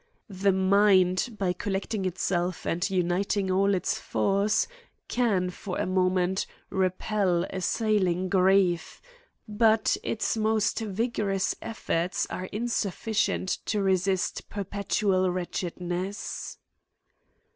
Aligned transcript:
The 0.31 0.51
mind, 0.51 1.35
by 1.37 1.53
collecting 1.53 2.05
itself 2.05 2.65
and 2.65 2.89
uniting 2.89 3.51
all 3.51 3.75
its 3.75 3.99
force, 3.99 4.65
can, 5.07 5.51
for 5.51 5.77
a 5.77 5.85
moment, 5.85 6.47
re 6.71 6.89
pel 6.89 7.43
assailing 7.51 8.27
grief; 8.27 8.99
but 9.47 9.97
its 10.01 10.35
most 10.35 10.79
vigorous 10.79 11.53
efforts 11.61 12.25
are 12.31 12.45
insufficient 12.45 13.49
to 13.67 13.83
resist 13.83 14.49
perpetual 14.49 15.29
wretchedness. 15.29 16.57